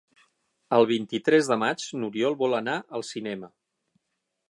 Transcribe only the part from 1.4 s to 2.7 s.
de maig n'Oriol vol